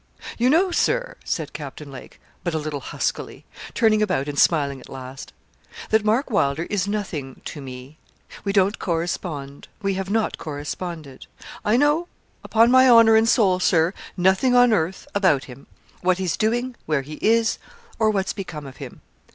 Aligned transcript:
'You 0.39 0.49
know, 0.49 0.71
Sir,' 0.71 1.15
said 1.23 1.53
Captain 1.53 1.91
Lake, 1.91 2.19
but 2.43 2.55
a 2.55 2.57
little 2.57 2.79
huskily, 2.79 3.45
turning 3.75 4.01
about 4.01 4.27
and 4.27 4.39
smiling 4.39 4.79
at 4.79 4.89
last, 4.89 5.31
'that 5.91 6.03
Mark 6.03 6.31
Wylder 6.31 6.63
is 6.71 6.87
nothing 6.87 7.39
to 7.45 7.61
me. 7.61 7.99
We 8.43 8.51
don't 8.51 8.79
correspond: 8.79 9.67
we 9.83 9.93
have 9.93 10.09
not 10.09 10.39
corresponded. 10.39 11.27
I 11.63 11.77
know 11.77 12.07
upon 12.43 12.71
my 12.71 12.89
honour 12.89 13.15
and 13.15 13.29
soul, 13.29 13.59
Sir 13.59 13.93
nothing 14.17 14.55
on 14.55 14.73
earth 14.73 15.07
about 15.13 15.43
him 15.43 15.67
what 16.01 16.17
he's 16.17 16.35
doing, 16.35 16.75
where 16.87 17.03
he 17.03 17.19
is, 17.21 17.59
or 17.99 18.09
what's 18.09 18.33
become 18.33 18.65
of 18.65 18.77
him. 18.77 19.01